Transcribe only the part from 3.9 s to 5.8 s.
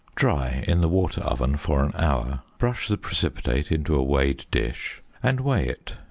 a weighed dish, and weigh